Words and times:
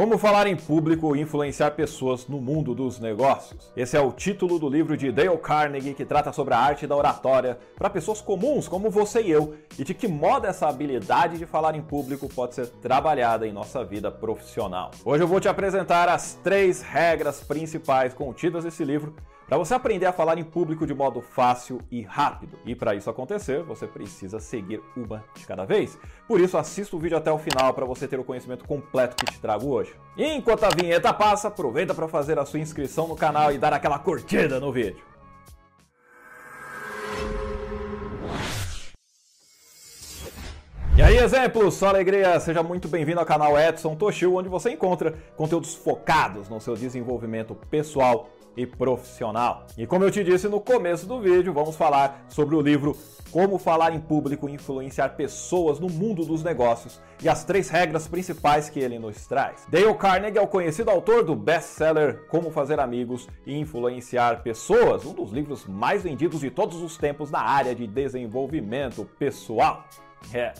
Como 0.00 0.16
falar 0.16 0.46
em 0.46 0.56
público 0.56 1.14
e 1.14 1.20
influenciar 1.20 1.72
pessoas 1.72 2.26
no 2.26 2.40
mundo 2.40 2.74
dos 2.74 2.98
negócios. 2.98 3.70
Esse 3.76 3.98
é 3.98 4.00
o 4.00 4.10
título 4.10 4.58
do 4.58 4.66
livro 4.66 4.96
de 4.96 5.12
Dale 5.12 5.36
Carnegie 5.36 5.92
que 5.92 6.06
trata 6.06 6.32
sobre 6.32 6.54
a 6.54 6.58
arte 6.58 6.86
da 6.86 6.96
oratória 6.96 7.58
para 7.76 7.90
pessoas 7.90 8.18
comuns 8.18 8.66
como 8.66 8.88
você 8.88 9.20
e 9.20 9.30
eu 9.30 9.54
e 9.78 9.84
de 9.84 9.92
que 9.92 10.08
modo 10.08 10.46
essa 10.46 10.66
habilidade 10.66 11.36
de 11.36 11.44
falar 11.44 11.74
em 11.74 11.82
público 11.82 12.30
pode 12.30 12.54
ser 12.54 12.68
trabalhada 12.80 13.46
em 13.46 13.52
nossa 13.52 13.84
vida 13.84 14.10
profissional. 14.10 14.90
Hoje 15.04 15.22
eu 15.22 15.28
vou 15.28 15.38
te 15.38 15.50
apresentar 15.50 16.08
as 16.08 16.32
três 16.42 16.80
regras 16.80 17.40
principais 17.40 18.14
contidas 18.14 18.64
nesse 18.64 18.82
livro 18.82 19.14
para 19.50 19.58
você 19.58 19.74
aprender 19.74 20.06
a 20.06 20.12
falar 20.12 20.38
em 20.38 20.44
público 20.44 20.86
de 20.86 20.94
modo 20.94 21.20
fácil 21.20 21.80
e 21.90 22.02
rápido. 22.02 22.56
E 22.64 22.72
para 22.72 22.94
isso 22.94 23.10
acontecer, 23.10 23.64
você 23.64 23.84
precisa 23.84 24.38
seguir 24.38 24.80
uma 24.96 25.24
de 25.34 25.44
cada 25.44 25.64
vez. 25.64 25.98
Por 26.28 26.38
isso, 26.38 26.56
assista 26.56 26.94
o 26.94 27.00
vídeo 27.00 27.18
até 27.18 27.32
o 27.32 27.38
final 27.38 27.74
para 27.74 27.84
você 27.84 28.06
ter 28.06 28.20
o 28.20 28.22
conhecimento 28.22 28.64
completo 28.64 29.16
que 29.16 29.32
te 29.32 29.40
trago 29.40 29.68
hoje. 29.68 29.92
E 30.16 30.24
enquanto 30.24 30.62
a 30.62 30.68
vinheta 30.68 31.12
passa, 31.12 31.48
aproveita 31.48 31.92
para 31.92 32.06
fazer 32.06 32.38
a 32.38 32.46
sua 32.46 32.60
inscrição 32.60 33.08
no 33.08 33.16
canal 33.16 33.52
e 33.52 33.58
dar 33.58 33.72
aquela 33.72 33.98
curtida 33.98 34.60
no 34.60 34.70
vídeo. 34.70 35.02
E 40.96 41.02
aí, 41.02 41.16
exemplos, 41.16 41.74
só 41.74 41.88
alegria! 41.88 42.38
Seja 42.38 42.62
muito 42.62 42.86
bem-vindo 42.86 43.18
ao 43.18 43.26
canal 43.26 43.58
Edson 43.58 43.96
Toshio, 43.96 44.36
onde 44.36 44.48
você 44.48 44.70
encontra 44.70 45.12
conteúdos 45.36 45.74
focados 45.74 46.48
no 46.48 46.60
seu 46.60 46.76
desenvolvimento 46.76 47.56
pessoal 47.68 48.30
e 48.56 48.66
profissional. 48.66 49.66
E 49.76 49.86
como 49.86 50.04
eu 50.04 50.10
te 50.10 50.24
disse 50.24 50.48
no 50.48 50.60
começo 50.60 51.06
do 51.06 51.20
vídeo, 51.20 51.52
vamos 51.52 51.76
falar 51.76 52.24
sobre 52.28 52.54
o 52.54 52.60
livro 52.60 52.96
Como 53.30 53.58
Falar 53.58 53.94
em 53.94 54.00
Público 54.00 54.48
e 54.48 54.52
Influenciar 54.52 55.10
Pessoas 55.10 55.78
no 55.78 55.88
Mundo 55.88 56.24
dos 56.24 56.42
Negócios 56.42 57.00
e 57.22 57.28
as 57.28 57.44
três 57.44 57.68
regras 57.68 58.08
principais 58.08 58.68
que 58.68 58.80
ele 58.80 58.98
nos 58.98 59.26
traz. 59.26 59.66
Dale 59.68 59.94
Carnegie 59.94 60.38
é 60.38 60.42
o 60.42 60.46
conhecido 60.46 60.90
autor 60.90 61.24
do 61.24 61.34
best-seller 61.34 62.26
Como 62.28 62.50
Fazer 62.50 62.80
Amigos 62.80 63.28
e 63.46 63.58
Influenciar 63.58 64.42
Pessoas, 64.42 65.04
um 65.04 65.12
dos 65.12 65.30
livros 65.30 65.66
mais 65.66 66.02
vendidos 66.02 66.40
de 66.40 66.50
todos 66.50 66.82
os 66.82 66.96
tempos 66.96 67.30
na 67.30 67.40
área 67.40 67.74
de 67.74 67.86
desenvolvimento 67.86 69.04
pessoal. 69.18 69.84
É. 70.34 70.52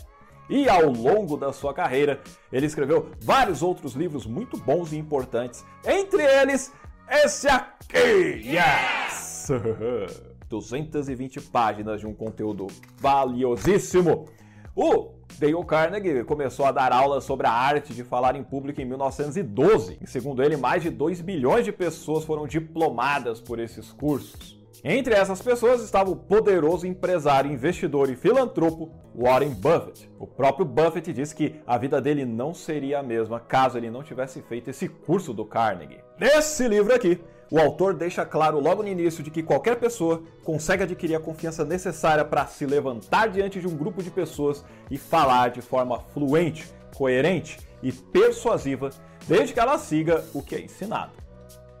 E 0.49 0.67
ao 0.67 0.89
longo 0.89 1.37
da 1.37 1.53
sua 1.53 1.73
carreira, 1.73 2.19
ele 2.51 2.65
escreveu 2.65 3.09
vários 3.21 3.63
outros 3.63 3.93
livros 3.93 4.25
muito 4.25 4.57
bons 4.57 4.91
e 4.91 4.97
importantes, 4.97 5.63
entre 5.85 6.21
eles 6.23 6.73
esse 7.11 7.47
aqui! 7.47 8.41
Yes! 8.43 9.49
220 10.49 11.41
páginas 11.41 11.99
de 11.99 12.07
um 12.07 12.13
conteúdo 12.13 12.67
valiosíssimo. 12.97 14.27
O 14.75 15.11
Dale 15.37 15.65
Carnegie 15.65 16.23
começou 16.23 16.65
a 16.65 16.71
dar 16.71 16.93
aulas 16.93 17.23
sobre 17.23 17.47
a 17.47 17.51
arte 17.51 17.93
de 17.93 18.03
falar 18.03 18.35
em 18.35 18.43
público 18.43 18.81
em 18.81 18.85
1912. 18.85 19.97
E 20.01 20.07
segundo 20.07 20.41
ele, 20.43 20.55
mais 20.55 20.83
de 20.83 20.89
2 20.89 21.21
bilhões 21.21 21.65
de 21.65 21.71
pessoas 21.71 22.23
foram 22.23 22.47
diplomadas 22.47 23.41
por 23.41 23.59
esses 23.59 23.91
cursos. 23.91 24.60
Entre 24.83 25.13
essas 25.13 25.41
pessoas 25.41 25.81
estava 25.81 26.09
o 26.09 26.15
poderoso 26.15 26.87
empresário, 26.87 27.51
investidor 27.51 28.09
e 28.09 28.15
filantropo 28.15 28.91
Warren 29.15 29.51
Buffett. 29.51 30.09
O 30.17 30.25
próprio 30.25 30.65
Buffett 30.65 31.13
disse 31.13 31.35
que 31.35 31.61
a 31.67 31.77
vida 31.77 32.01
dele 32.01 32.25
não 32.25 32.53
seria 32.53 32.99
a 32.99 33.03
mesma 33.03 33.39
caso 33.39 33.77
ele 33.77 33.91
não 33.91 34.01
tivesse 34.01 34.41
feito 34.41 34.69
esse 34.69 34.87
curso 34.87 35.33
do 35.33 35.45
Carnegie. 35.45 35.99
Nesse 36.19 36.67
livro 36.67 36.93
aqui, 36.93 37.19
o 37.51 37.59
autor 37.59 37.93
deixa 37.93 38.25
claro 38.25 38.59
logo 38.59 38.81
no 38.81 38.87
início 38.87 39.21
de 39.21 39.29
que 39.29 39.43
qualquer 39.43 39.77
pessoa 39.77 40.23
consegue 40.43 40.83
adquirir 40.83 41.15
a 41.15 41.19
confiança 41.19 41.65
necessária 41.65 42.23
para 42.23 42.47
se 42.47 42.65
levantar 42.65 43.27
diante 43.29 43.59
de 43.59 43.67
um 43.67 43.75
grupo 43.75 44.01
de 44.01 44.09
pessoas 44.09 44.63
e 44.89 44.97
falar 44.97 45.49
de 45.49 45.61
forma 45.61 45.99
fluente, 45.99 46.71
coerente 46.95 47.59
e 47.83 47.91
persuasiva, 47.91 48.89
desde 49.27 49.53
que 49.53 49.59
ela 49.59 49.77
siga 49.77 50.23
o 50.33 50.41
que 50.41 50.55
é 50.55 50.61
ensinado. 50.61 51.11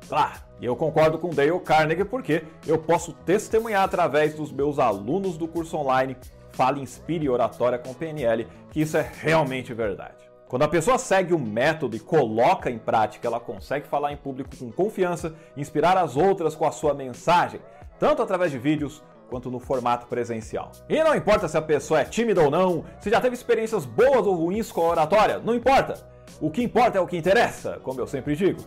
Claro, 0.09 0.41
e 0.61 0.65
eu 0.65 0.75
concordo 0.75 1.17
com 1.17 1.31
Dale 1.31 1.59
Carnegie 1.59 2.05
porque 2.05 2.43
eu 2.67 2.77
posso 2.77 3.11
testemunhar 3.11 3.83
através 3.83 4.35
dos 4.35 4.51
meus 4.51 4.77
alunos 4.77 5.35
do 5.35 5.47
curso 5.47 5.75
online 5.75 6.15
Fale, 6.51 6.79
Inspire 6.79 7.27
Oratória 7.27 7.79
com 7.79 7.93
PNL 7.93 8.47
que 8.69 8.81
isso 8.81 8.95
é 8.95 9.11
realmente 9.21 9.73
verdade. 9.73 10.29
Quando 10.47 10.63
a 10.63 10.67
pessoa 10.67 10.97
segue 10.97 11.33
o 11.33 11.39
método 11.39 11.95
e 11.95 11.99
coloca 11.99 12.69
em 12.69 12.77
prática, 12.77 13.27
ela 13.27 13.39
consegue 13.39 13.87
falar 13.87 14.11
em 14.11 14.17
público 14.17 14.55
com 14.55 14.71
confiança, 14.71 15.33
inspirar 15.57 15.97
as 15.97 16.15
outras 16.15 16.55
com 16.55 16.67
a 16.67 16.71
sua 16.71 16.93
mensagem, 16.93 17.61
tanto 17.97 18.21
através 18.21 18.51
de 18.51 18.59
vídeos 18.59 19.01
quanto 19.29 19.49
no 19.49 19.59
formato 19.59 20.07
presencial. 20.07 20.73
E 20.89 21.01
não 21.01 21.15
importa 21.15 21.47
se 21.47 21.57
a 21.57 21.61
pessoa 21.61 22.01
é 22.01 22.03
tímida 22.03 22.41
ou 22.41 22.51
não, 22.51 22.83
se 22.99 23.09
já 23.09 23.21
teve 23.21 23.33
experiências 23.33 23.85
boas 23.85 24.27
ou 24.27 24.35
ruins 24.35 24.71
com 24.73 24.81
a 24.81 24.89
oratória, 24.89 25.39
não 25.39 25.55
importa. 25.55 26.10
O 26.39 26.49
que 26.49 26.63
importa 26.63 26.97
é 26.97 27.01
o 27.01 27.07
que 27.07 27.17
interessa, 27.17 27.79
como 27.83 27.99
eu 27.99 28.07
sempre 28.07 28.35
digo. 28.35 28.61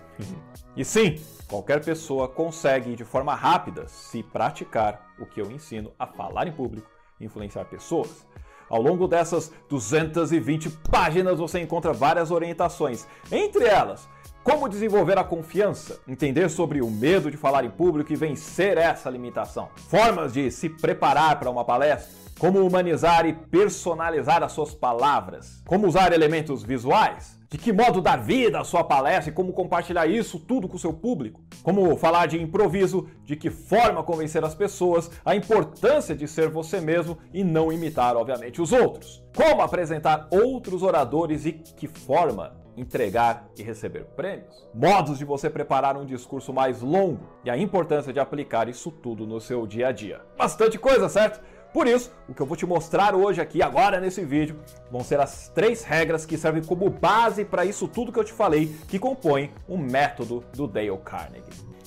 e 0.77 0.85
sim, 0.85 1.21
qualquer 1.49 1.85
pessoa 1.85 2.29
consegue 2.29 2.95
de 2.95 3.05
forma 3.05 3.35
rápida 3.35 3.87
se 3.89 4.23
praticar 4.23 5.15
o 5.19 5.27
que 5.27 5.41
eu 5.41 5.51
ensino 5.51 5.93
a 5.99 6.07
falar 6.07 6.47
em 6.47 6.53
público, 6.53 6.91
influenciar 7.21 7.65
pessoas. 7.65 8.27
Ao 8.69 8.81
longo 8.81 9.07
dessas 9.07 9.53
220 9.69 10.71
páginas 10.91 11.39
você 11.39 11.61
encontra 11.61 11.93
várias 11.93 12.31
orientações, 12.31 13.07
entre 13.31 13.67
elas 13.67 14.09
como 14.45 14.69
desenvolver 14.69 15.19
a 15.19 15.25
confiança, 15.25 15.99
entender 16.07 16.51
sobre 16.51 16.83
o 16.83 16.91
medo 16.91 17.31
de 17.31 17.37
falar 17.37 17.65
em 17.65 17.71
público 17.71 18.13
e 18.13 18.17
vencer 18.17 18.77
essa 18.77 19.09
limitação, 19.09 19.71
formas 19.89 20.35
de 20.35 20.51
se 20.51 20.69
preparar 20.69 21.39
para 21.39 21.49
uma 21.49 21.65
palestra, 21.65 22.13
como 22.39 22.65
humanizar 22.65 23.25
e 23.25 23.33
personalizar 23.33 24.43
as 24.43 24.53
suas 24.53 24.75
palavras, 24.75 25.63
como 25.67 25.87
usar 25.87 26.13
elementos 26.13 26.63
visuais, 26.63 27.39
de 27.54 27.59
que 27.59 27.72
modo 27.72 28.00
dar 28.00 28.16
vida 28.16 28.59
à 28.59 28.65
sua 28.65 28.82
palestra 28.82 29.31
e 29.31 29.32
como 29.32 29.53
compartilhar 29.53 30.09
isso 30.09 30.41
tudo 30.41 30.66
com 30.66 30.75
o 30.75 30.78
seu 30.78 30.92
público, 30.92 31.41
como 31.62 31.97
falar 31.97 32.26
de 32.26 32.42
improviso, 32.42 33.09
de 33.25 33.37
que 33.37 33.48
forma 33.48 34.03
convencer 34.03 34.42
as 34.42 34.56
pessoas, 34.56 35.09
a 35.25 35.37
importância 35.37 36.16
de 36.16 36.26
ser 36.26 36.48
você 36.48 36.81
mesmo 36.81 37.16
e 37.32 37.44
não 37.44 37.72
imitar, 37.72 38.16
obviamente, 38.16 38.60
os 38.60 38.72
outros, 38.72 39.22
como 39.37 39.62
apresentar 39.62 40.26
outros 40.32 40.82
oradores 40.82 41.47
e 41.47 41.53
que 41.53 41.87
forma 41.87 42.56
entregar 42.76 43.48
e 43.56 43.62
receber 43.62 44.04
prêmios, 44.16 44.69
modos 44.75 45.16
de 45.16 45.25
você 45.25 45.48
preparar 45.48 45.97
um 45.97 46.04
discurso 46.04 46.53
mais 46.53 46.82
longo 46.82 47.21
e 47.44 47.50
a 47.50 47.56
importância 47.56 48.12
de 48.12 48.19
aplicar 48.19 48.69
isso 48.69 48.91
tudo 48.91 49.28
no 49.28 49.41
seu 49.41 49.65
dia 49.65 49.88
a 49.88 49.92
dia. 49.92 50.21
Bastante 50.36 50.76
coisa, 50.76 51.09
certo? 51.09 51.41
Por 51.75 51.89
isso, 51.89 52.12
o 52.29 52.33
que 52.33 52.41
eu 52.41 52.47
vou 52.47 52.57
te 52.57 52.65
mostrar 52.65 53.17
hoje 53.17 53.41
aqui, 53.41 53.61
agora 53.61 53.99
nesse 53.99 54.25
vídeo, 54.25 54.55
vão 54.93 55.03
ser 55.03 55.19
as 55.19 55.49
três 55.49 55.83
regras 55.83 56.25
que 56.25 56.39
servem 56.39 56.62
como 56.62 56.89
base 56.89 57.45
para 57.45 57.65
isso 57.65 57.89
tudo 57.89 58.12
que 58.12 58.19
eu 58.19 58.23
te 58.23 58.33
falei, 58.33 58.73
que 58.87 58.97
compõem 58.97 59.51
o 59.67 59.77
método 59.77 60.45
do 60.55 60.69
Dale 60.69 60.97
Carnegie. 61.05 61.43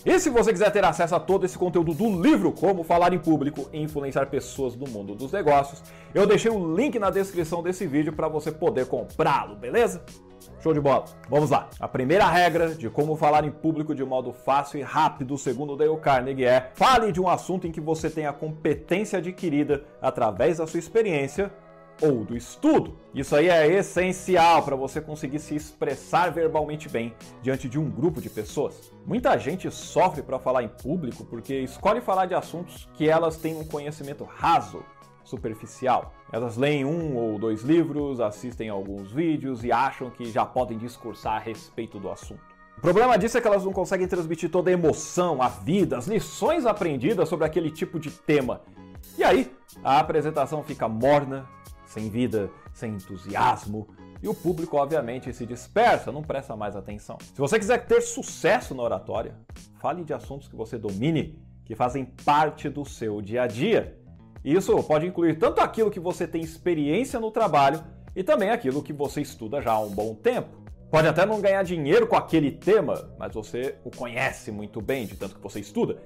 E 0.06 0.20
se 0.20 0.30
você 0.30 0.52
quiser 0.52 0.72
ter 0.74 0.84
acesso 0.84 1.16
a 1.16 1.22
todo 1.22 1.46
esse 1.46 1.58
conteúdo 1.58 1.94
do 1.94 2.22
livro 2.22 2.52
Como 2.52 2.84
Falar 2.84 3.14
em 3.14 3.18
Público 3.18 3.70
e 3.72 3.82
Influenciar 3.82 4.26
Pessoas 4.26 4.76
no 4.76 4.88
Mundo 4.90 5.16
dos 5.16 5.32
Negócios, 5.32 5.82
eu 6.14 6.28
deixei 6.28 6.52
o 6.52 6.76
link 6.76 7.00
na 7.00 7.10
descrição 7.10 7.64
desse 7.64 7.88
vídeo 7.88 8.12
para 8.12 8.28
você 8.28 8.52
poder 8.52 8.88
comprá-lo, 8.88 9.56
beleza? 9.56 10.04
Show 10.60 10.74
de 10.74 10.80
bola. 10.80 11.06
Vamos 11.30 11.50
lá. 11.50 11.70
A 11.80 11.88
primeira 11.88 12.26
regra 12.28 12.76
de 12.76 12.90
como 12.90 13.16
falar 13.16 13.44
em 13.44 13.52
público 13.52 13.94
de 13.94 14.04
modo 14.04 14.32
fácil 14.34 14.80
e 14.80 14.84
rápido, 14.84 15.38
segundo 15.38 15.76
Dale 15.76 15.98
Carnegie, 15.98 16.46
é 16.46 16.72
fale 16.76 17.12
de 17.12 17.22
um 17.22 17.28
assunto 17.28 17.68
em 17.68 17.72
que 17.72 17.82
você 17.82 18.10
tem 18.10 18.26
a 18.26 18.34
competência 18.34 19.20
adquirida 19.20 19.86
através 20.02 20.58
da 20.58 20.68
sua 20.68 20.80
experiência 20.80 21.52
ou 22.02 22.24
do 22.24 22.36
estudo. 22.36 22.98
Isso 23.14 23.36
aí 23.36 23.50
é 23.50 23.68
essencial 23.68 24.64
para 24.64 24.76
você 24.76 25.02
conseguir 25.02 25.40
se 25.40 25.56
expressar 25.56 26.32
verbalmente 26.32 26.88
bem 26.88 27.14
diante 27.42 27.68
de 27.68 27.80
um 27.80 27.90
grupo 27.90 28.22
de 28.22 28.30
pessoas. 28.30 28.92
Muita 29.06 29.38
gente 29.38 29.70
sofre 29.72 30.22
para 30.22 30.40
falar 30.40 30.64
em 30.64 30.68
público 30.68 31.26
porque 31.26 31.62
escolhe 31.62 32.02
falar 32.02 32.26
de 32.26 32.36
assuntos 32.36 32.88
que 32.94 33.10
elas 33.10 33.38
têm 33.38 33.56
um 33.56 33.66
conhecimento 33.66 34.24
raso 34.24 34.84
superficial. 35.28 36.14
Elas 36.32 36.58
leem 36.58 36.86
um 36.86 37.16
ou 37.16 37.38
dois 37.38 37.62
livros, 37.62 38.20
assistem 38.20 38.70
alguns 38.70 39.12
vídeos 39.12 39.64
e 39.64 39.72
acham 39.72 40.10
que 40.10 40.26
já 40.32 40.46
podem 40.46 40.78
discursar 40.78 41.36
a 41.36 41.40
respeito 41.40 42.00
do 42.00 42.10
assunto. 42.10 42.42
O 42.78 42.82
problema 42.82 43.18
disso 43.18 43.38
é 43.38 43.42
que 43.42 43.48
elas 43.48 43.66
não 43.66 43.74
conseguem 43.74 44.08
transmitir 44.08 44.50
toda 44.50 44.70
a 44.70 44.74
emoção, 44.74 45.42
a 45.42 45.50
vida, 45.50 45.98
as 45.98 46.08
lições 46.08 46.66
aprendidas 46.66 47.28
sobre 47.28 47.46
aquele 47.46 47.72
tipo 47.72 48.00
de 48.00 48.12
tema. 48.12 48.62
E 49.18 49.24
aí, 49.24 49.52
a 49.84 50.00
apresentação 50.00 50.64
fica 50.64 50.88
morna, 50.88 51.48
sem 51.86 52.10
vida, 52.10 52.50
sem 52.74 52.94
entusiasmo, 52.94 53.88
e 54.22 54.28
o 54.28 54.34
público, 54.34 54.78
obviamente, 54.78 55.34
se 55.34 55.46
dispersa, 55.46 56.12
não 56.12 56.24
presta 56.24 56.56
mais 56.56 56.76
atenção. 56.76 57.18
Se 57.22 57.40
você 57.40 57.60
quiser 57.60 57.86
ter 57.86 58.02
sucesso 58.02 58.74
na 58.74 58.84
oratória, 58.84 59.36
fale 59.80 60.04
de 60.04 60.14
assuntos 60.14 60.48
que 60.48 60.56
você 60.56 60.78
domine, 60.78 61.40
que 61.66 61.76
fazem 61.76 62.06
parte 62.06 62.70
do 62.70 62.86
seu 62.86 63.22
dia 63.22 63.44
a 63.44 63.48
dia. 63.48 64.00
Isso 64.44 64.82
pode 64.84 65.06
incluir 65.06 65.38
tanto 65.38 65.62
aquilo 65.62 65.92
que 65.92 66.00
você 66.00 66.28
tem 66.28 66.42
experiência 66.42 67.20
no 67.20 67.32
trabalho 67.32 67.84
e 68.16 68.24
também 68.24 68.50
aquilo 68.50 68.82
que 68.82 68.94
você 68.94 69.22
estuda 69.22 69.62
já 69.62 69.74
há 69.74 69.80
um 69.80 69.90
bom 69.90 70.16
tempo. 70.16 70.50
Pode 70.90 71.08
até 71.08 71.26
não 71.26 71.42
ganhar 71.42 71.64
dinheiro 71.64 72.08
com 72.08 72.16
aquele 72.16 72.52
tema, 72.52 73.10
mas 73.20 73.34
você 73.34 73.76
o 73.84 73.92
conhece 73.92 74.52
muito 74.52 74.82
bem, 74.82 75.06
de 75.06 75.16
tanto 75.16 75.36
que 75.36 75.42
você 75.42 75.60
estuda. 75.60 75.98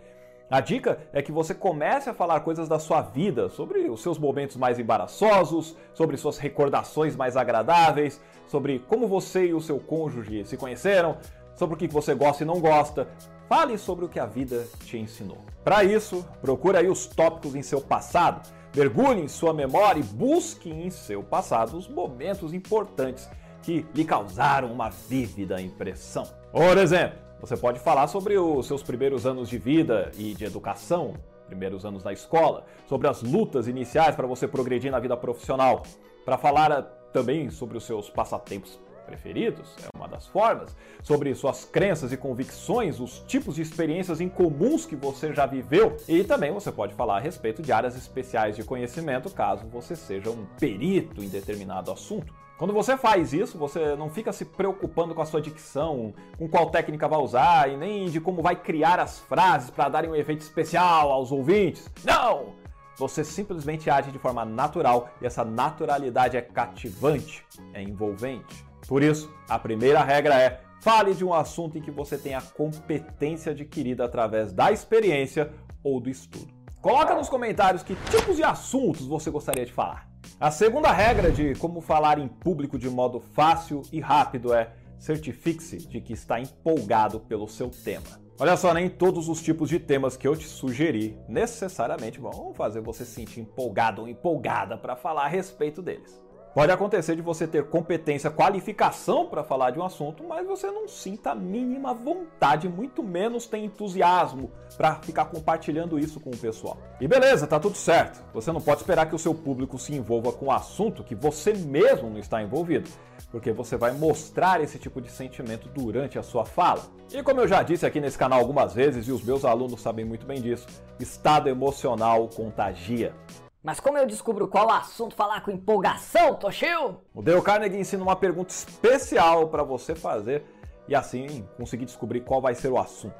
A 0.49 0.59
dica 0.59 0.99
é 1.13 1.21
que 1.21 1.31
você 1.31 1.53
comece 1.53 2.09
a 2.09 2.13
falar 2.13 2.41
coisas 2.41 2.67
da 2.67 2.77
sua 2.77 3.01
vida, 3.01 3.47
sobre 3.47 3.89
os 3.89 4.01
seus 4.01 4.19
momentos 4.19 4.57
mais 4.57 4.79
embaraçosos, 4.79 5.77
sobre 5.93 6.17
suas 6.17 6.37
recordações 6.37 7.15
mais 7.15 7.37
agradáveis, 7.37 8.19
sobre 8.47 8.79
como 8.79 9.07
você 9.07 9.45
e 9.45 9.53
o 9.53 9.61
seu 9.61 9.79
cônjuge 9.79 10.43
se 10.45 10.57
conheceram, 10.57 11.15
sobre 11.55 11.75
o 11.75 11.77
que 11.77 11.87
você 11.87 12.13
gosta 12.13 12.43
e 12.43 12.45
não 12.45 12.59
gosta. 12.59 13.07
Fale 13.47 13.77
sobre 13.77 14.03
o 14.03 14.09
que 14.09 14.19
a 14.19 14.25
vida 14.25 14.67
te 14.83 14.97
ensinou. 14.97 15.37
Para 15.63 15.83
isso, 15.83 16.25
procure 16.41 16.77
aí 16.77 16.87
os 16.87 17.05
tópicos 17.05 17.55
em 17.55 17.61
seu 17.61 17.79
passado, 17.79 18.41
mergulhe 18.75 19.21
em 19.21 19.27
sua 19.27 19.53
memória 19.53 19.99
e 19.99 20.03
busque 20.03 20.69
em 20.69 20.89
seu 20.89 21.21
passado 21.21 21.77
os 21.77 21.87
momentos 21.87 22.53
importantes 22.53 23.29
que 23.61 23.85
lhe 23.93 24.03
causaram 24.03 24.71
uma 24.71 24.89
vívida 24.89 25.61
impressão. 25.61 26.27
Por 26.51 26.77
exemplo, 26.77 27.19
você 27.39 27.55
pode 27.55 27.79
falar 27.79 28.07
sobre 28.07 28.37
os 28.37 28.65
seus 28.65 28.81
primeiros 28.81 29.25
anos 29.25 29.47
de 29.49 29.57
vida 29.57 30.11
e 30.17 30.33
de 30.33 30.45
educação, 30.45 31.13
primeiros 31.45 31.85
anos 31.85 32.03
na 32.03 32.11
escola, 32.11 32.65
sobre 32.87 33.07
as 33.07 33.21
lutas 33.21 33.67
iniciais 33.67 34.15
para 34.15 34.25
você 34.25 34.47
progredir 34.47 34.91
na 34.91 34.99
vida 34.99 35.15
profissional, 35.15 35.83
para 36.25 36.37
falar 36.37 36.71
ah, 36.71 36.81
também 36.81 37.49
sobre 37.51 37.77
os 37.77 37.83
seus 37.83 38.09
passatempos 38.09 38.79
preferidos, 39.11 39.75
é 39.83 39.97
uma 39.97 40.07
das 40.07 40.25
formas, 40.25 40.75
sobre 41.03 41.35
suas 41.35 41.65
crenças 41.65 42.13
e 42.13 42.17
convicções, 42.17 42.99
os 42.99 43.19
tipos 43.27 43.55
de 43.55 43.61
experiências 43.61 44.21
incomuns 44.21 44.85
que 44.85 44.95
você 44.95 45.33
já 45.33 45.45
viveu 45.45 45.97
e 46.07 46.23
também 46.23 46.51
você 46.51 46.71
pode 46.71 46.93
falar 46.93 47.17
a 47.17 47.19
respeito 47.19 47.61
de 47.61 47.71
áreas 47.71 47.97
especiais 47.97 48.55
de 48.55 48.63
conhecimento, 48.63 49.29
caso 49.29 49.67
você 49.67 49.95
seja 49.95 50.29
um 50.29 50.45
perito 50.57 51.21
em 51.21 51.27
determinado 51.27 51.91
assunto. 51.91 52.33
Quando 52.57 52.73
você 52.73 52.95
faz 52.95 53.33
isso, 53.33 53.57
você 53.57 53.95
não 53.95 54.09
fica 54.09 54.31
se 54.31 54.45
preocupando 54.45 55.15
com 55.15 55.21
a 55.21 55.25
sua 55.25 55.41
dicção, 55.41 56.13
com 56.37 56.47
qual 56.47 56.69
técnica 56.69 57.07
vai 57.07 57.19
usar 57.19 57.69
e 57.69 57.75
nem 57.75 58.05
de 58.05 58.21
como 58.21 58.41
vai 58.41 58.55
criar 58.55 58.99
as 58.99 59.19
frases 59.19 59.71
para 59.71 59.89
darem 59.89 60.09
um 60.09 60.15
efeito 60.15 60.41
especial 60.41 61.11
aos 61.11 61.31
ouvintes. 61.31 61.89
Não! 62.03 62.60
Você 63.01 63.23
simplesmente 63.23 63.89
age 63.89 64.11
de 64.11 64.19
forma 64.19 64.45
natural 64.45 65.09
e 65.19 65.25
essa 65.25 65.43
naturalidade 65.43 66.37
é 66.37 66.41
cativante, 66.41 67.43
é 67.73 67.81
envolvente. 67.81 68.63
Por 68.87 69.01
isso, 69.01 69.33
a 69.49 69.57
primeira 69.57 70.03
regra 70.03 70.39
é 70.39 70.61
fale 70.81 71.15
de 71.15 71.25
um 71.25 71.33
assunto 71.33 71.79
em 71.79 71.81
que 71.81 71.89
você 71.89 72.15
tem 72.15 72.35
a 72.35 72.41
competência 72.43 73.53
adquirida 73.53 74.05
através 74.05 74.53
da 74.53 74.71
experiência 74.71 75.51
ou 75.83 75.99
do 75.99 76.11
estudo. 76.11 76.53
Coloca 76.79 77.15
nos 77.15 77.27
comentários 77.27 77.81
que 77.81 77.95
tipos 78.11 78.35
de 78.35 78.43
assuntos 78.43 79.07
você 79.07 79.31
gostaria 79.31 79.65
de 79.65 79.73
falar. 79.73 80.07
A 80.39 80.51
segunda 80.51 80.91
regra 80.91 81.31
de 81.31 81.55
como 81.55 81.81
falar 81.81 82.19
em 82.19 82.27
público 82.27 82.77
de 82.77 82.87
modo 82.87 83.19
fácil 83.19 83.81
e 83.91 83.99
rápido 83.99 84.53
é 84.53 84.73
certifique-se 84.99 85.77
de 85.77 85.99
que 86.01 86.13
está 86.13 86.39
empolgado 86.39 87.19
pelo 87.21 87.47
seu 87.47 87.71
tema. 87.71 88.20
Olha 88.41 88.57
só, 88.57 88.73
nem 88.73 88.89
todos 88.89 89.29
os 89.29 89.39
tipos 89.39 89.69
de 89.69 89.77
temas 89.77 90.17
que 90.17 90.27
eu 90.27 90.35
te 90.35 90.47
sugeri 90.47 91.15
necessariamente 91.29 92.19
vão 92.19 92.51
fazer 92.55 92.81
você 92.81 93.05
se 93.05 93.11
sentir 93.11 93.39
empolgado 93.39 94.01
ou 94.01 94.07
empolgada 94.07 94.75
para 94.75 94.95
falar 94.95 95.25
a 95.25 95.27
respeito 95.27 95.79
deles. 95.79 96.19
Pode 96.53 96.69
acontecer 96.69 97.15
de 97.15 97.21
você 97.21 97.47
ter 97.47 97.63
competência, 97.69 98.29
qualificação 98.29 99.25
para 99.25 99.41
falar 99.41 99.71
de 99.71 99.79
um 99.79 99.85
assunto, 99.85 100.21
mas 100.21 100.45
você 100.45 100.69
não 100.69 100.85
sinta 100.85 101.31
a 101.31 101.35
mínima 101.35 101.93
vontade, 101.93 102.67
muito 102.67 103.01
menos 103.01 103.45
tem 103.45 103.63
entusiasmo 103.63 104.51
para 104.75 104.95
ficar 104.95 105.25
compartilhando 105.25 105.97
isso 105.97 106.19
com 106.19 106.29
o 106.29 106.37
pessoal. 106.37 106.77
E 106.99 107.07
beleza, 107.07 107.47
tá 107.47 107.57
tudo 107.57 107.77
certo. 107.77 108.21
Você 108.33 108.51
não 108.51 108.59
pode 108.59 108.81
esperar 108.81 109.05
que 109.07 109.15
o 109.15 109.19
seu 109.19 109.33
público 109.33 109.79
se 109.79 109.95
envolva 109.95 110.33
com 110.33 110.47
um 110.47 110.51
assunto 110.51 111.05
que 111.05 111.15
você 111.15 111.53
mesmo 111.53 112.09
não 112.09 112.19
está 112.19 112.43
envolvido, 112.43 112.89
porque 113.31 113.53
você 113.53 113.77
vai 113.77 113.93
mostrar 113.93 114.59
esse 114.59 114.77
tipo 114.77 114.99
de 114.99 115.09
sentimento 115.09 115.69
durante 115.69 116.19
a 116.19 116.23
sua 116.23 116.43
fala. 116.43 116.81
E 117.13 117.23
como 117.23 117.39
eu 117.39 117.47
já 117.47 117.63
disse 117.63 117.85
aqui 117.85 118.01
nesse 118.01 118.17
canal 118.17 118.39
algumas 118.39 118.73
vezes 118.73 119.07
e 119.07 119.11
os 119.13 119.23
meus 119.23 119.45
alunos 119.45 119.79
sabem 119.81 120.03
muito 120.03 120.25
bem 120.25 120.41
disso, 120.41 120.67
estado 120.99 121.47
emocional 121.47 122.27
contagia. 122.27 123.13
Mas 123.63 123.79
como 123.79 123.95
eu 123.95 124.07
descubro 124.07 124.47
qual 124.47 124.71
assunto 124.71 125.15
falar 125.15 125.41
com 125.41 125.51
empolgação, 125.51 126.33
Toshio? 126.33 126.99
O 127.13 127.21
Dale 127.21 127.43
Carnegie 127.43 127.77
ensina 127.77 128.01
uma 128.01 128.15
pergunta 128.15 128.49
especial 128.49 129.49
para 129.49 129.61
você 129.61 129.93
fazer 129.93 130.43
e 130.87 130.95
assim 130.95 131.47
conseguir 131.57 131.85
descobrir 131.85 132.21
qual 132.21 132.41
vai 132.41 132.55
ser 132.55 132.69
o 132.69 132.79
assunto. 132.79 133.13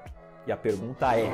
E 0.47 0.51
a 0.51 0.57
pergunta 0.57 1.15
é: 1.15 1.29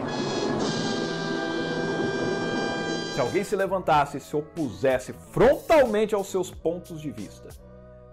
Se 3.15 3.21
alguém 3.21 3.45
se 3.45 3.55
levantasse 3.55 4.17
e 4.17 4.19
se 4.19 4.35
opusesse 4.35 5.13
frontalmente 5.13 6.13
aos 6.13 6.27
seus 6.27 6.51
pontos 6.51 6.99
de 6.99 7.09
vista, 7.09 7.47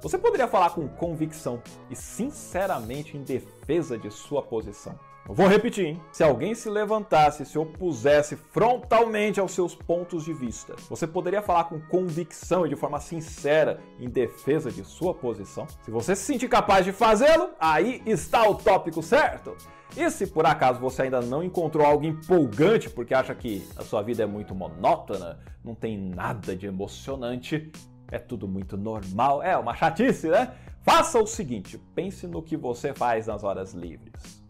você 0.01 0.17
poderia 0.17 0.47
falar 0.47 0.71
com 0.71 0.87
convicção 0.87 1.61
e 1.91 1.97
sinceramente 1.97 3.17
em 3.17 3.25
defesa 3.25 3.99
de 3.99 4.13
sua 4.13 4.43
posição? 4.43 4.97
Vou 5.27 5.47
repetir, 5.47 5.87
hein? 5.87 6.03
Se 6.13 6.23
alguém 6.23 6.55
se 6.55 6.69
levantasse 6.69 7.43
e 7.43 7.47
se 7.47 7.59
opusesse 7.59 8.37
frontalmente 8.37 9.41
aos 9.41 9.53
seus 9.53 9.75
pontos 9.75 10.23
de 10.23 10.35
vista, 10.35 10.77
você 10.87 11.07
poderia 11.07 11.41
falar 11.41 11.65
com 11.65 11.81
convicção 11.81 12.67
e 12.67 12.69
de 12.69 12.77
forma 12.77 13.01
sincera 13.01 13.81
em 13.99 14.07
defesa 14.07 14.71
de 14.71 14.85
sua 14.85 15.15
posição? 15.15 15.67
Se 15.83 15.91
você 15.91 16.15
se 16.15 16.25
sentir 16.25 16.47
capaz 16.49 16.85
de 16.85 16.93
fazê-lo, 16.93 17.49
aí 17.59 18.03
está 18.05 18.47
o 18.47 18.55
tópico 18.55 19.03
certo. 19.03 19.57
E 19.97 20.11
se 20.11 20.27
por 20.27 20.45
acaso 20.45 20.79
você 20.79 21.03
ainda 21.03 21.23
não 21.23 21.43
encontrou 21.43 21.87
algo 21.87 22.05
empolgante 22.05 22.91
porque 22.91 23.15
acha 23.15 23.35
que 23.35 23.67
a 23.79 23.83
sua 23.83 24.03
vida 24.03 24.25
é 24.25 24.27
muito 24.27 24.55
monótona, 24.55 25.39
não 25.65 25.75
tem 25.75 25.97
nada 25.97 26.55
de 26.55 26.67
emocionante, 26.67 27.73
é 28.13 28.19
tudo 28.19 28.47
muito 28.47 28.77
normal, 28.77 29.43
é 29.43 29.57
uma 29.57 29.75
chatice, 29.75 30.29
né? 30.29 30.53
Faça 30.83 31.19
o 31.19 31.27
seguinte: 31.27 31.79
pense 31.95 32.27
no 32.27 32.43
que 32.43 32.59
você 32.59 32.93
faz 32.93 33.27
nas 33.27 33.43
horas 33.43 33.73
livres. 33.73 34.44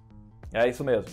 É 0.55 0.69
isso 0.69 0.85
mesmo. 0.85 1.11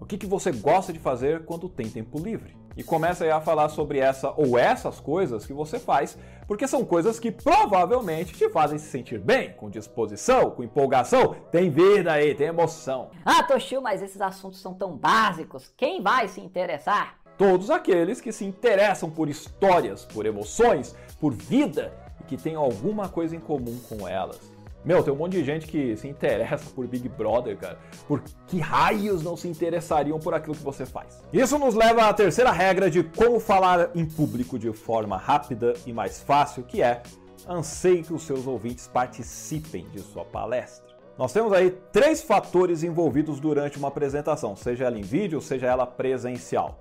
O 0.00 0.06
que, 0.06 0.16
que 0.16 0.26
você 0.26 0.52
gosta 0.52 0.92
de 0.92 0.98
fazer 0.98 1.44
quando 1.44 1.68
tem 1.68 1.90
tempo 1.90 2.18
livre? 2.18 2.56
E 2.76 2.84
começa 2.84 3.24
aí 3.24 3.30
a 3.30 3.40
falar 3.40 3.68
sobre 3.68 3.98
essa 3.98 4.32
ou 4.36 4.56
essas 4.56 5.00
coisas 5.00 5.44
que 5.44 5.52
você 5.52 5.78
faz, 5.78 6.16
porque 6.46 6.68
são 6.68 6.84
coisas 6.84 7.18
que 7.18 7.32
provavelmente 7.32 8.32
te 8.32 8.48
fazem 8.48 8.78
se 8.78 8.86
sentir 8.86 9.18
bem, 9.18 9.52
com 9.52 9.68
disposição, 9.68 10.52
com 10.52 10.62
empolgação, 10.62 11.34
tem 11.50 11.68
vida 11.68 12.12
aí, 12.12 12.34
tem 12.34 12.46
emoção. 12.46 13.10
Ah, 13.24 13.42
Toshio, 13.42 13.82
mas 13.82 14.00
esses 14.00 14.20
assuntos 14.20 14.60
são 14.60 14.72
tão 14.72 14.96
básicos, 14.96 15.74
quem 15.76 16.00
vai 16.00 16.28
se 16.28 16.40
interessar? 16.40 17.18
Todos 17.36 17.70
aqueles 17.70 18.20
que 18.20 18.32
se 18.32 18.44
interessam 18.44 19.10
por 19.10 19.28
histórias, 19.28 20.04
por 20.04 20.24
emoções, 20.24 20.94
por 21.20 21.34
vida 21.34 21.92
e 22.20 22.24
que 22.24 22.36
têm 22.36 22.54
alguma 22.54 23.08
coisa 23.08 23.34
em 23.34 23.40
comum 23.40 23.78
com 23.88 24.06
elas. 24.06 24.49
Meu, 24.84 25.02
tem 25.02 25.12
um 25.12 25.16
monte 25.16 25.32
de 25.32 25.44
gente 25.44 25.66
que 25.66 25.94
se 25.96 26.08
interessa 26.08 26.70
por 26.74 26.86
Big 26.86 27.06
Brother, 27.08 27.56
cara. 27.56 27.78
Por 28.08 28.22
que 28.46 28.58
raios 28.58 29.22
não 29.22 29.36
se 29.36 29.46
interessariam 29.46 30.18
por 30.18 30.32
aquilo 30.32 30.54
que 30.54 30.62
você 30.62 30.86
faz? 30.86 31.22
Isso 31.32 31.58
nos 31.58 31.74
leva 31.74 32.06
à 32.08 32.14
terceira 32.14 32.50
regra 32.50 32.90
de 32.90 33.02
como 33.02 33.38
falar 33.38 33.90
em 33.94 34.06
público 34.06 34.58
de 34.58 34.72
forma 34.72 35.18
rápida 35.18 35.74
e 35.86 35.92
mais 35.92 36.20
fácil, 36.20 36.62
que 36.62 36.82
é 36.82 37.02
anseie 37.46 38.02
que 38.02 38.14
os 38.14 38.22
seus 38.22 38.46
ouvintes 38.46 38.88
participem 38.88 39.86
de 39.90 40.00
sua 40.00 40.24
palestra. 40.24 40.88
Nós 41.18 41.32
temos 41.32 41.52
aí 41.52 41.70
três 41.92 42.22
fatores 42.22 42.82
envolvidos 42.82 43.38
durante 43.40 43.76
uma 43.76 43.88
apresentação, 43.88 44.56
seja 44.56 44.86
ela 44.86 44.98
em 44.98 45.02
vídeo, 45.02 45.42
seja 45.42 45.66
ela 45.66 45.86
presencial: 45.86 46.80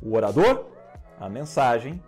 o 0.00 0.14
orador, 0.14 0.66
a 1.18 1.28
mensagem 1.28 2.00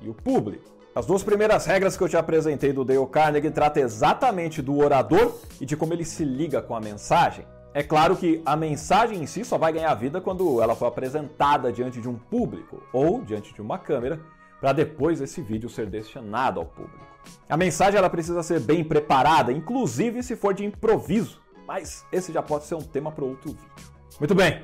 e 0.00 0.10
o 0.10 0.14
público. 0.14 0.73
As 0.94 1.06
duas 1.06 1.24
primeiras 1.24 1.66
regras 1.66 1.96
que 1.96 2.04
eu 2.04 2.08
te 2.08 2.16
apresentei 2.16 2.72
do 2.72 2.84
Dale 2.84 3.04
Carnegie 3.08 3.50
tratam 3.50 3.82
exatamente 3.82 4.62
do 4.62 4.78
orador 4.78 5.34
e 5.60 5.66
de 5.66 5.76
como 5.76 5.92
ele 5.92 6.04
se 6.04 6.24
liga 6.24 6.62
com 6.62 6.76
a 6.76 6.80
mensagem. 6.80 7.44
É 7.74 7.82
claro 7.82 8.14
que 8.14 8.40
a 8.46 8.54
mensagem 8.54 9.20
em 9.20 9.26
si 9.26 9.44
só 9.44 9.58
vai 9.58 9.72
ganhar 9.72 9.92
vida 9.96 10.20
quando 10.20 10.62
ela 10.62 10.76
for 10.76 10.86
apresentada 10.86 11.72
diante 11.72 12.00
de 12.00 12.08
um 12.08 12.14
público 12.14 12.80
ou 12.92 13.20
diante 13.22 13.52
de 13.52 13.60
uma 13.60 13.76
câmera, 13.76 14.20
para 14.60 14.72
depois 14.72 15.20
esse 15.20 15.42
vídeo 15.42 15.68
ser 15.68 15.86
destinado 15.86 16.60
ao 16.60 16.66
público. 16.66 17.04
A 17.48 17.56
mensagem 17.56 17.98
ela 17.98 18.08
precisa 18.08 18.44
ser 18.44 18.60
bem 18.60 18.84
preparada, 18.84 19.50
inclusive 19.50 20.22
se 20.22 20.36
for 20.36 20.54
de 20.54 20.64
improviso, 20.64 21.40
mas 21.66 22.06
esse 22.12 22.32
já 22.32 22.40
pode 22.40 22.66
ser 22.66 22.76
um 22.76 22.82
tema 22.82 23.10
para 23.10 23.24
outro 23.24 23.50
vídeo. 23.50 23.72
Muito 24.20 24.34
bem, 24.36 24.62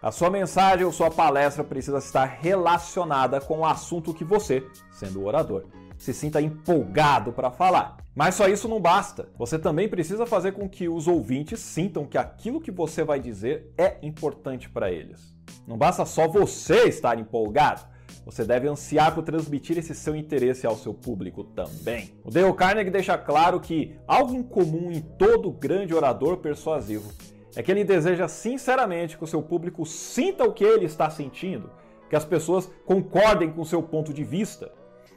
a 0.00 0.12
sua 0.12 0.30
mensagem 0.30 0.86
ou 0.86 0.92
sua 0.92 1.10
palestra 1.10 1.64
precisa 1.64 1.98
estar 1.98 2.24
relacionada 2.24 3.40
com 3.40 3.58
o 3.58 3.66
assunto 3.66 4.14
que 4.14 4.24
você, 4.24 4.64
sendo 4.92 5.20
o 5.20 5.26
orador, 5.26 5.64
se 5.96 6.14
sinta 6.14 6.40
empolgado 6.40 7.32
para 7.32 7.50
falar. 7.50 7.96
Mas 8.14 8.36
só 8.36 8.46
isso 8.46 8.68
não 8.68 8.80
basta. 8.80 9.28
Você 9.36 9.58
também 9.58 9.88
precisa 9.88 10.24
fazer 10.24 10.52
com 10.52 10.68
que 10.68 10.88
os 10.88 11.08
ouvintes 11.08 11.58
sintam 11.58 12.06
que 12.06 12.16
aquilo 12.16 12.60
que 12.60 12.70
você 12.70 13.02
vai 13.02 13.18
dizer 13.18 13.72
é 13.76 13.98
importante 14.00 14.70
para 14.70 14.88
eles. 14.90 15.34
Não 15.66 15.76
basta 15.76 16.04
só 16.06 16.28
você 16.28 16.84
estar 16.84 17.18
empolgado. 17.18 17.82
Você 18.24 18.44
deve 18.44 18.68
ansiar 18.68 19.12
por 19.14 19.24
transmitir 19.24 19.78
esse 19.78 19.94
seu 19.96 20.14
interesse 20.14 20.64
ao 20.64 20.76
seu 20.76 20.94
público 20.94 21.42
também. 21.42 22.14
O 22.22 22.30
Dale 22.30 22.52
Carnegie 22.52 22.90
deixa 22.90 23.18
claro 23.18 23.58
que 23.58 23.96
algo 24.06 24.32
em 24.32 24.44
comum 24.44 24.92
em 24.92 25.00
todo 25.00 25.50
grande 25.50 25.92
orador 25.92 26.36
persuasivo 26.36 27.10
é 27.58 27.62
que 27.62 27.72
ele 27.72 27.82
deseja 27.82 28.28
sinceramente 28.28 29.18
que 29.18 29.24
o 29.24 29.26
seu 29.26 29.42
público 29.42 29.84
sinta 29.84 30.44
o 30.44 30.52
que 30.52 30.62
ele 30.62 30.84
está 30.84 31.10
sentindo, 31.10 31.68
que 32.08 32.14
as 32.14 32.24
pessoas 32.24 32.70
concordem 32.86 33.50
com 33.50 33.62
o 33.62 33.66
seu 33.66 33.82
ponto 33.82 34.14
de 34.14 34.22
vista, 34.22 34.70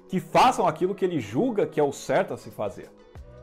que 0.10 0.19
façam 0.19 0.65
aquilo 0.65 0.95
que 0.95 1.05
ele 1.05 1.19
julga 1.19 1.67
que 1.67 1.79
é 1.79 1.83
o 1.83 1.91
certo 1.91 2.33
a 2.33 2.38
se 2.38 2.50
fazer, 2.50 2.89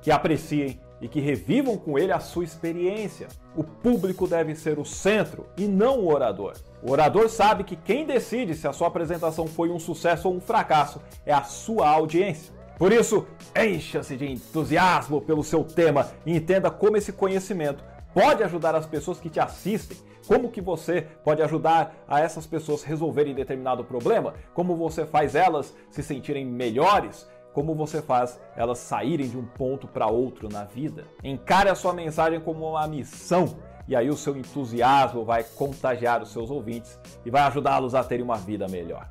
que 0.03 0.11
apreciem 0.11 0.81
e 1.01 1.07
que 1.07 1.21
revivam 1.21 1.77
com 1.77 1.97
ele 1.97 2.11
a 2.11 2.19
sua 2.19 2.43
experiência. 2.43 3.29
O 3.55 3.63
público 3.63 4.27
deve 4.27 4.57
ser 4.57 4.81
o 4.81 4.85
centro 4.85 5.47
e 5.57 5.69
não 5.69 6.01
o 6.01 6.13
orador. 6.13 6.55
O 6.83 6.91
orador 6.91 7.29
sabe 7.29 7.63
que 7.63 7.77
quem 7.77 8.05
decide 8.05 8.57
se 8.57 8.67
a 8.67 8.73
sua 8.73 8.89
apresentação 8.89 9.47
foi 9.47 9.71
um 9.71 9.79
sucesso 9.79 10.27
ou 10.27 10.35
um 10.35 10.41
fracasso 10.41 11.01
é 11.25 11.33
a 11.33 11.45
sua 11.45 11.89
audiência. 11.89 12.53
Por 12.77 12.93
isso, 12.93 13.29
encha-se 13.57 14.17
de 14.17 14.27
entusiasmo 14.27 15.21
pelo 15.21 15.45
seu 15.45 15.63
tema 15.63 16.11
e 16.27 16.37
entenda 16.37 16.69
como 16.69 16.97
esse 16.97 17.13
conhecimento 17.13 17.85
pode 18.15 18.43
ajudar 18.43 18.75
as 18.75 18.87
pessoas 18.87 19.19
que 19.19 19.31
te 19.31 19.41
assistem, 19.41 19.97
como 20.27 20.51
que 20.51 20.61
você 20.61 21.07
pode 21.25 21.43
ajudar 21.43 22.05
a 22.07 22.21
essas 22.21 22.47
pessoas 22.47 22.83
resolverem 22.83 23.35
determinado 23.35 23.85
problema, 23.85 24.35
como 24.53 24.77
você 24.77 25.07
faz 25.07 25.35
elas 25.35 25.75
se 25.91 26.03
sentirem 26.03 26.45
melhores, 26.45 27.29
como 27.55 27.75
você 27.75 28.03
faz 28.03 28.39
elas 28.55 28.79
saírem 28.79 29.29
de 29.29 29.39
um 29.39 29.45
ponto 29.45 29.89
para 29.89 30.07
outro 30.07 30.49
na 30.49 30.65
vida. 30.65 31.05
Encare 31.25 31.71
a 31.71 31.75
sua 31.75 31.93
mensagem 31.95 32.41
como 32.41 32.69
uma 32.69 32.87
missão 32.87 33.57
e 33.89 33.97
aí 33.97 34.11
o 34.11 34.17
seu 34.17 34.37
entusiasmo 34.37 35.25
vai 35.25 35.43
contagiar 35.43 36.23
os 36.23 36.31
seus 36.31 36.51
ouvintes 36.51 37.01
e 37.25 37.31
vai 37.31 37.41
ajudá-los 37.43 37.95
a 37.95 38.05
terem 38.05 38.23
uma 38.23 38.37
vida 38.37 38.69
melhor. 38.69 39.09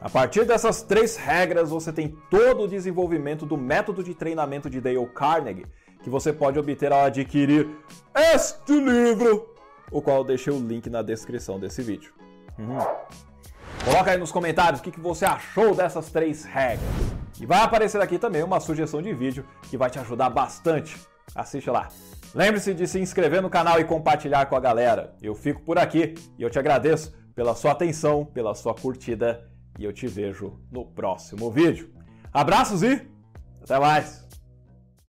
A 0.00 0.08
partir 0.08 0.46
dessas 0.46 0.82
três 0.82 1.16
regras, 1.16 1.68
você 1.68 1.92
tem 1.92 2.16
todo 2.30 2.62
o 2.62 2.68
desenvolvimento 2.68 3.44
do 3.44 3.58
método 3.58 4.02
de 4.02 4.14
treinamento 4.14 4.70
de 4.70 4.80
Dale 4.80 5.04
Carnegie, 5.08 5.66
que 6.02 6.10
você 6.10 6.32
pode 6.32 6.58
obter 6.58 6.92
ao 6.92 7.04
adquirir 7.04 7.68
este 8.14 8.72
livro, 8.72 9.54
o 9.90 10.00
qual 10.00 10.18
eu 10.18 10.24
deixei 10.24 10.52
o 10.52 10.58
link 10.58 10.88
na 10.88 11.02
descrição 11.02 11.58
desse 11.58 11.82
vídeo. 11.82 12.12
Uhum. 12.58 12.78
Coloca 13.84 14.10
aí 14.10 14.18
nos 14.18 14.30
comentários 14.30 14.80
o 14.80 14.82
que 14.82 15.00
você 15.00 15.24
achou 15.24 15.74
dessas 15.74 16.10
três 16.10 16.44
regras. 16.44 16.88
E 17.40 17.46
vai 17.46 17.60
aparecer 17.60 18.00
aqui 18.00 18.18
também 18.18 18.42
uma 18.42 18.60
sugestão 18.60 19.00
de 19.00 19.14
vídeo 19.14 19.46
que 19.70 19.76
vai 19.76 19.88
te 19.88 19.98
ajudar 19.98 20.28
bastante. 20.28 21.00
Assiste 21.34 21.70
lá. 21.70 21.88
Lembre-se 22.34 22.74
de 22.74 22.86
se 22.86 23.00
inscrever 23.00 23.40
no 23.40 23.48
canal 23.48 23.80
e 23.80 23.84
compartilhar 23.84 24.46
com 24.46 24.54
a 24.54 24.60
galera. 24.60 25.14
Eu 25.22 25.34
fico 25.34 25.62
por 25.62 25.78
aqui 25.78 26.14
e 26.38 26.42
eu 26.42 26.50
te 26.50 26.58
agradeço 26.58 27.14
pela 27.34 27.54
sua 27.54 27.72
atenção, 27.72 28.24
pela 28.24 28.54
sua 28.54 28.74
curtida 28.74 29.50
e 29.78 29.84
eu 29.84 29.92
te 29.92 30.06
vejo 30.06 30.60
no 30.70 30.84
próximo 30.84 31.50
vídeo. 31.50 31.90
Abraços 32.32 32.82
e 32.82 33.08
até 33.62 33.78
mais! 33.78 34.29